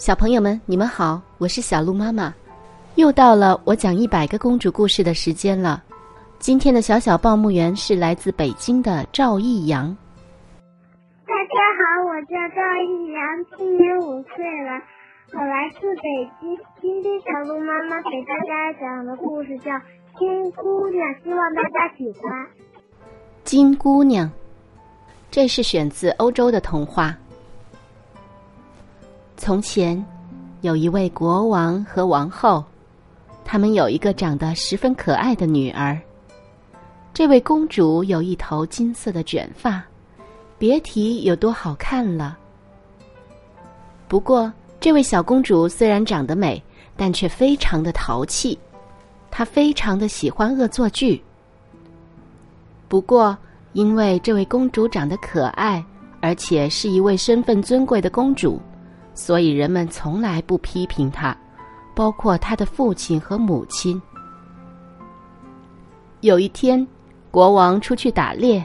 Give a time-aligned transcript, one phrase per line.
[0.00, 2.32] 小朋友们，你们好，我是小鹿妈妈，
[2.94, 5.84] 又到了我讲一百个公主故事的时间了。
[6.38, 9.94] 今天的小小报幕员是来自北京的赵逸阳。
[11.26, 14.80] 大家好，我叫赵逸阳，今年五岁了，
[15.34, 16.56] 我来自北京。
[16.80, 19.70] 今天小鹿妈妈给大家讲的故事叫
[20.18, 22.46] 《金姑娘》，希望大家喜欢。
[23.44, 24.30] 金姑娘，
[25.30, 27.14] 这是选自欧洲的童话。
[29.40, 30.04] 从前，
[30.60, 32.62] 有一位国王和王后，
[33.42, 35.98] 他们有一个长得十分可爱的女儿。
[37.14, 39.82] 这位公主有一头金色的卷发，
[40.58, 42.36] 别提有多好看了。
[44.08, 46.62] 不过，这位小公主虽然长得美，
[46.94, 48.58] 但却非常的淘气，
[49.30, 51.18] 她非常的喜欢恶作剧。
[52.88, 53.34] 不过，
[53.72, 55.82] 因为这位公主长得可爱，
[56.20, 58.60] 而且是一位身份尊贵的公主。
[59.22, 61.36] 所以人们从来不批评他，
[61.94, 64.00] 包括他的父亲和母亲。
[66.22, 66.84] 有一天，
[67.30, 68.64] 国王出去打猎，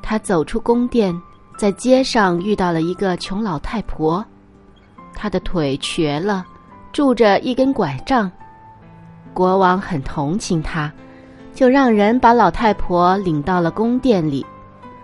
[0.00, 1.12] 他走出宫殿，
[1.58, 4.24] 在街上遇到了一个穷老太婆，
[5.12, 6.46] 她的腿瘸了，
[6.92, 8.30] 拄着一根拐杖。
[9.32, 10.90] 国王很同情她，
[11.52, 14.46] 就让人把老太婆领到了宫殿里，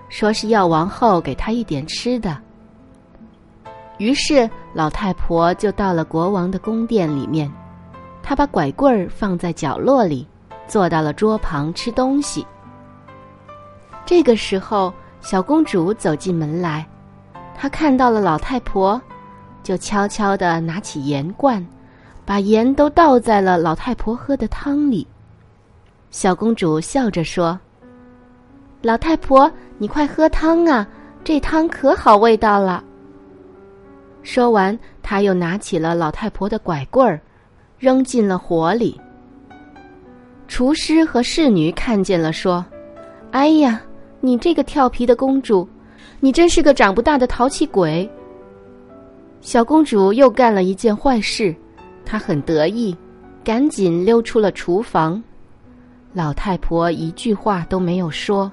[0.09, 2.39] 说是要王后给她一点吃的。
[3.99, 7.51] 于是，老太婆就到了国王的宫殿里面。
[8.23, 10.27] 她把拐棍儿放在角落里，
[10.69, 12.47] 坐到了桌旁吃东西。
[14.05, 16.87] 这个时候，小公主走进门来，
[17.57, 19.01] 她看到了老太婆，
[19.63, 21.65] 就悄悄地拿起盐罐，
[22.25, 25.07] 把盐都倒在了老太婆喝的汤里。
[26.11, 27.59] 小公主笑着说
[28.83, 30.87] ：“老太婆，你快喝汤啊，
[31.23, 32.83] 这汤可好味道了。”
[34.23, 37.21] 说完，他又拿起了老太婆的拐棍儿，
[37.79, 39.01] 扔进了火里。
[40.47, 42.65] 厨师和侍女看见了，说
[43.31, 43.81] ：“哎呀，
[44.21, 45.67] 你这个调皮的公主，
[46.19, 48.09] 你真是个长不大的淘气鬼。”
[49.41, 51.55] 小公主又干了一件坏事，
[52.05, 52.95] 她很得意，
[53.43, 55.23] 赶紧溜出了厨房。
[56.13, 58.51] 老太婆一句话都没有说，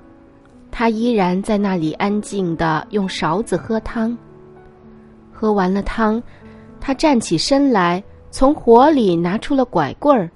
[0.72, 4.18] 她依然在那里安静的用勺子喝汤。
[5.40, 6.20] 喝完了汤，
[6.82, 10.28] 他站起身来，从火里拿出了拐棍儿，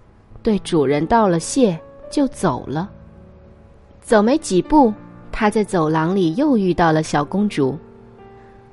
[0.43, 1.75] 对主人道了谢，
[2.11, 2.87] 就走了。
[3.99, 4.93] 走没几步，
[5.31, 7.75] 他在走廊里又遇到了小公主。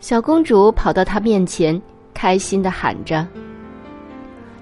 [0.01, 1.81] 小公主跑到他面前，
[2.13, 3.27] 开心的喊着：“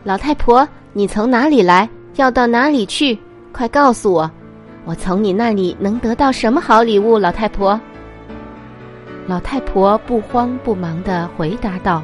[0.04, 1.90] 老太婆，你从哪里来？
[2.14, 3.18] 要到哪里去？
[3.52, 4.30] 快告诉我，
[4.84, 7.78] 我从你那里能得到什么好礼物？”老太婆。
[9.28, 12.00] 老太婆不慌不忙的回答道：“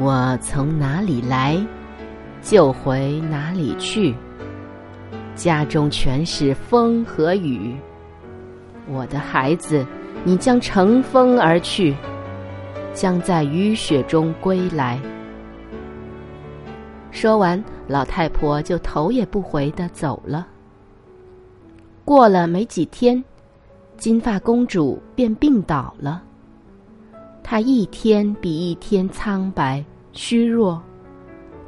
[0.00, 1.62] 我从哪里来，
[2.40, 4.14] 就回哪里去。
[5.34, 7.76] 家中全是风和雨。
[8.88, 9.86] 我的孩子，
[10.24, 11.94] 你将乘风而去，
[12.94, 14.98] 将在雨雪中归来。”
[17.12, 20.46] 说完，老太婆就头也不回的走了。
[22.02, 23.22] 过了没几天。
[24.00, 26.22] 金发公主便病倒了。
[27.42, 30.82] 她一天比一天苍白虚弱，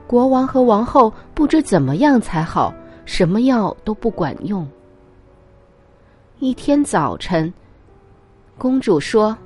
[0.07, 2.73] 国王和王后不知怎么样才好，
[3.05, 4.67] 什么药都不管用。
[6.39, 7.53] 一天早晨，
[8.57, 9.37] 公主说：“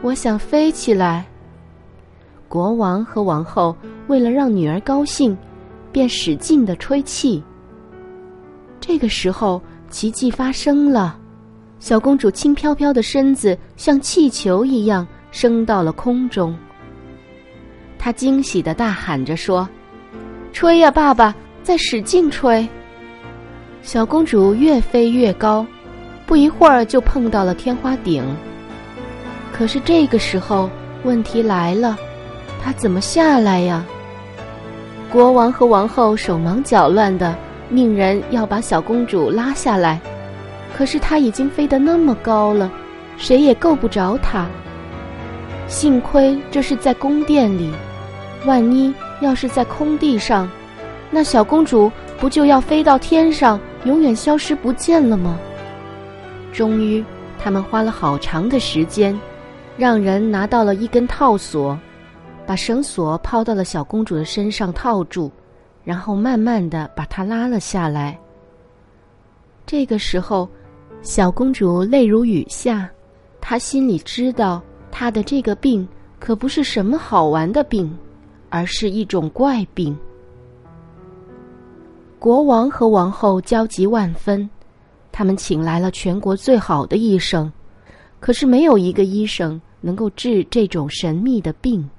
[0.00, 1.26] 我想飞起来。”
[2.48, 3.74] 国王和王后
[4.06, 5.36] 为了让女儿高兴，
[5.90, 7.42] 便使劲的吹气。
[8.80, 11.18] 这个时候，奇迹发生了。
[11.82, 16.56] 小公主轻飘飘的身子像气球一样升到了空中。
[17.98, 19.68] 她惊喜的大喊着说
[20.54, 21.34] ：“吹呀，爸爸，
[21.64, 22.68] 再使劲吹！”
[23.82, 25.66] 小公主越飞越高，
[26.24, 28.24] 不一会儿就碰到了天花顶。
[29.52, 30.70] 可是这个时候
[31.02, 31.98] 问题来了，
[32.62, 33.84] 她怎么下来呀？
[35.10, 37.36] 国王和王后手忙脚乱的
[37.68, 40.00] 命人要把小公主拉下来。
[40.76, 42.72] 可是他已经飞得那么高了，
[43.18, 44.46] 谁也够不着他。
[45.68, 47.72] 幸亏这是在宫殿里，
[48.46, 50.50] 万一要是在空地上，
[51.10, 55.38] 那小公主不就要飞到天上，永远消失不见了吗？
[56.52, 57.04] 终于，
[57.38, 59.18] 他们花了好长的时间，
[59.76, 61.78] 让人拿到了一根套索，
[62.46, 65.30] 把绳索抛到了小公主的身上套住，
[65.84, 68.18] 然后慢慢的把她拉了下来。
[69.66, 70.48] 这个时候。
[71.02, 72.88] 小公主泪如雨下，
[73.40, 75.86] 她心里知道她的这个病
[76.20, 77.92] 可不是什么好玩的病，
[78.48, 79.98] 而是一种怪病。
[82.20, 84.48] 国王和王后焦急万分，
[85.10, 87.52] 他们请来了全国最好的医生，
[88.20, 91.90] 可是没有一个医生能够治这种神秘的病。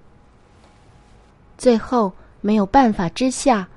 [1.58, 2.10] 最后
[2.40, 3.68] 没有办法之下，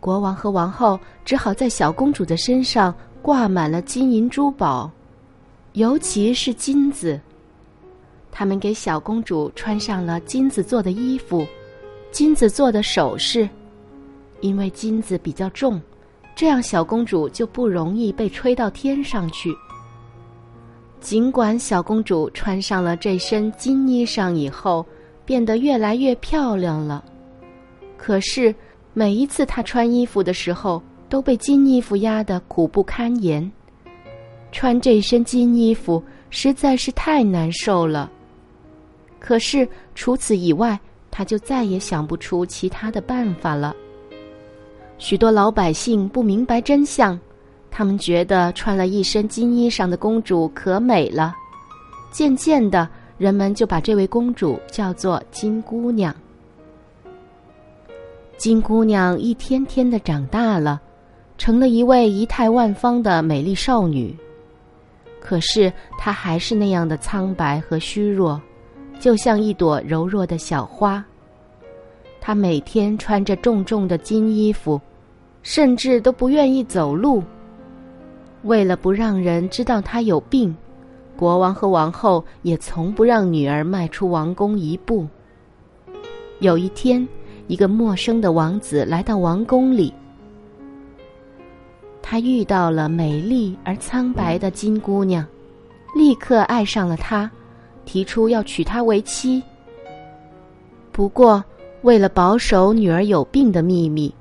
[0.00, 2.92] 国王和王后只好在小公主的身上
[3.22, 4.90] 挂满了金银珠宝，
[5.74, 7.18] 尤其是金子。
[8.32, 11.46] 他们给小公主穿上了金子做的衣服，
[12.10, 13.48] 金子做的首饰，
[14.40, 15.80] 因为金子比较重。
[16.34, 19.54] 这样，小公主就不容易被吹到天上去。
[20.98, 24.84] 尽管小公主穿上了这身金衣裳以后，
[25.24, 27.04] 变得越来越漂亮了，
[27.96, 28.54] 可是
[28.94, 33.52] 每一次她穿衣服的时候，都被金衣服压得苦不堪言。
[34.50, 38.10] 穿这身金衣服实在是太难受了。
[39.20, 40.80] 可是除此以外，
[41.10, 43.76] 他就再也想不出其他的办法了。
[44.96, 47.20] 许多老百姓不明白真相，
[47.70, 51.36] 他们觉得穿了一身金衣裳的公主可美了。
[52.10, 52.88] 渐渐的，
[53.18, 56.14] 人们就把这位公主叫做金姑娘。
[58.38, 60.80] 金姑娘一天天的长大了，
[61.42, 64.16] 成了一位仪态万方的美丽少女。
[65.20, 68.40] 可是她还是那样的苍白和虚弱，
[69.00, 71.04] 就像一朵柔弱的小花。
[72.20, 74.80] 她每天穿着重重的金衣服。
[75.42, 77.20] 甚至都不愿意走路。
[78.42, 80.56] 为了不让人知道她有病，
[81.16, 85.04] 国王和王后也从不让女儿迈出王宫一步。
[86.38, 87.04] 有一天，
[87.48, 89.92] 一个陌生的王子来到王宫里，
[92.02, 95.24] 他遇到了美丽而苍白的金姑娘，
[95.94, 97.30] 立刻爱上了她，
[97.86, 99.42] 提出要娶她为妻。
[100.90, 101.42] 不过，
[101.82, 104.12] 为了保守女儿有病的秘密。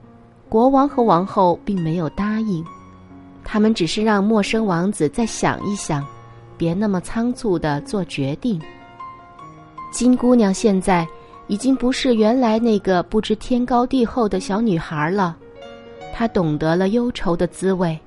[0.48, 2.62] 国王和王后并没有答应，
[3.42, 6.06] 他们只是让陌生王子再想一想，
[6.58, 8.62] 别那么仓促的做决定。
[9.92, 11.08] 金姑娘现在
[11.48, 15.38] 已经不是原来那个不知天高地厚的小女孩了，
[16.14, 17.98] 他懂得了忧愁的滋味。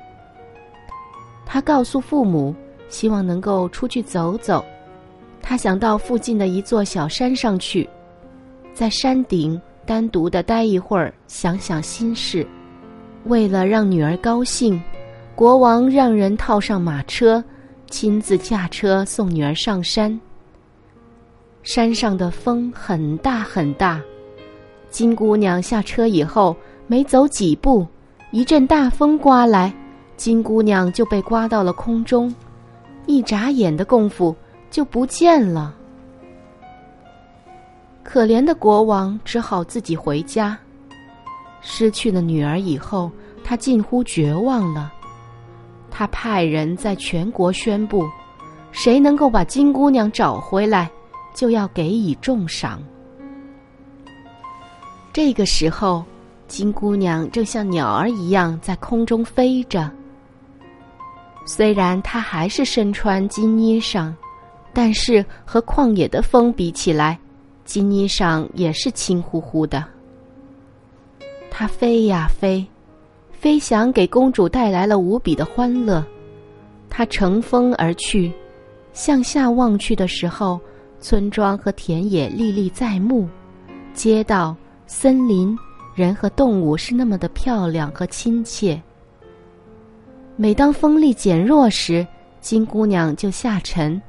[1.44, 2.54] 他告诉父母，
[2.88, 4.64] 希望能够出去走走，
[5.42, 7.88] 他想到附近的一座小山上去，
[8.72, 9.60] 在山顶。
[9.86, 12.46] 单独的待一会儿，想想心事。
[13.24, 14.82] 为了让女儿高兴，
[15.34, 17.44] 国王让人套上马车，
[17.90, 20.18] 亲自驾车送女儿上山。
[21.62, 24.00] 山上的风很大很大，
[24.88, 26.56] 金姑娘下车以后，
[26.86, 27.86] 没走几步，
[28.34, 29.72] 一阵大风刮来，
[30.16, 32.34] 金姑娘就被刮到了空中，
[33.06, 34.34] 一眨眼的功夫
[34.72, 35.72] 就不见了。
[38.02, 40.58] 可怜的国王只好自己回家。
[41.60, 43.08] 失去了女儿以后，
[43.44, 44.92] 他近乎绝望了。
[45.88, 48.04] 他派人在全国宣布：
[48.72, 50.90] 谁能够把金姑娘找回来，
[51.36, 52.82] 就要给予重赏。
[55.12, 56.04] 这个时候，
[56.46, 59.90] 金姑娘正像鸟儿一样在空中飞着。
[61.46, 64.12] 虽然她还是身穿金衣裳，
[64.72, 67.18] 但是和旷野的风比起来，
[67.64, 69.84] 金衣裳也是轻乎乎的。
[71.50, 72.66] 它飞呀飞，
[73.30, 76.04] 飞翔给公主带来了无比的欢乐。
[76.88, 78.32] 她乘风而去，
[78.92, 80.58] 向下望去的时候，
[81.00, 83.28] 村庄和田野历历在目，
[83.92, 85.56] 街道、森林、
[85.94, 88.80] 人和动物是那么的漂亮和亲切。
[90.36, 92.06] 每当风力减弱时，
[92.40, 94.00] 金姑娘就下沉。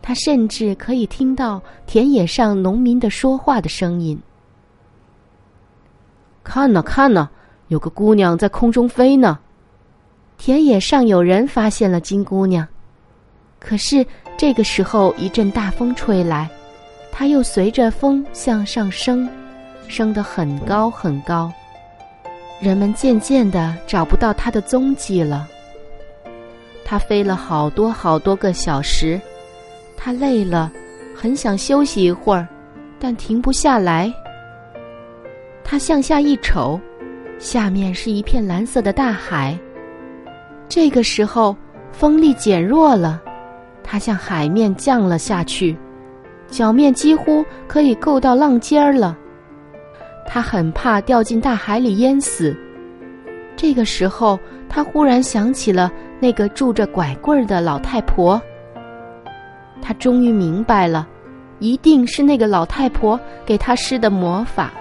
[0.00, 4.16] 她甚至可以听到田野上农民的说话的声音。
[6.44, 7.28] 看呢，看呢，
[7.66, 9.36] 有个姑娘在空中飞呢。
[10.38, 12.64] 田野上有人发现了金姑娘，
[13.58, 14.06] 可是
[14.36, 16.48] 这个时候一阵大风吹来，
[17.10, 19.28] 她又随着风向上升，
[19.88, 21.52] 升得很高很高。
[22.60, 25.46] 人们渐渐的找不到它的踪迹了。
[26.84, 29.20] 它飞了好多好多个小时。
[29.96, 30.70] 他累了，
[31.14, 32.46] 很想休息一会儿，
[33.00, 34.12] 但停不下来。
[35.64, 36.78] 他向下一瞅，
[37.38, 39.58] 下面是一片蓝色的大海。
[40.68, 41.56] 这个时候，
[41.90, 43.20] 风力减弱了，
[43.82, 45.76] 他向海面降了下去，
[46.48, 49.16] 脚面几乎可以够到浪尖儿了。
[50.26, 52.56] 他很怕掉进大海里淹死。
[53.56, 55.90] 这个时候，他忽然想起了
[56.20, 58.40] 那个拄着拐棍儿的老太婆。
[59.80, 61.06] 他终于明白了，
[61.58, 64.72] 一定是那个老太婆给她施的魔法。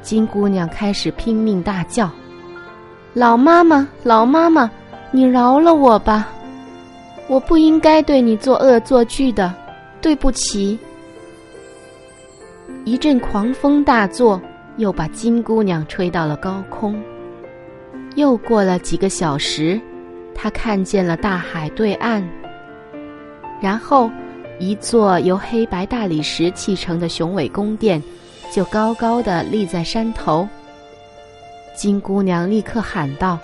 [0.00, 2.10] 金姑娘开始拼命大叫
[3.12, 4.70] ：“老妈妈，老妈妈，
[5.10, 6.28] 你饶了我吧！
[7.28, 9.52] 我不应该对你做恶作剧的，
[10.00, 10.78] 对不起。”
[12.88, 14.40] 一阵狂风大作，
[14.78, 16.98] 又把金姑娘吹到了高空。
[18.14, 19.78] 又过了几个小时，
[20.34, 22.26] 她看见了大海对岸。
[23.60, 24.10] 然后，
[24.58, 28.02] 一座由黑白大理石砌成的雄伟宫殿。
[28.50, 30.48] 就高高的立在山头。
[31.76, 33.38] 金姑娘立刻喊道：“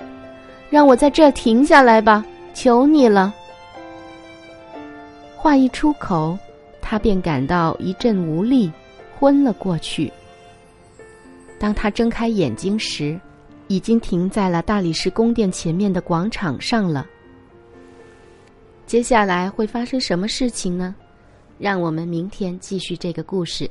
[0.70, 2.24] 让我在这停下来吧，
[2.54, 3.34] 求你了。”
[5.36, 6.38] 话一出口，
[6.80, 8.72] 她便感到一阵无力，
[9.24, 10.12] 昏了过去。
[11.58, 13.18] 当他睁开眼睛时，
[13.68, 17.06] 已经停在了大理石宫殿前面的广场上了。
[18.86, 20.94] 接下来会发生什么事情呢？
[21.58, 23.66] 让我们明天继续这个故事。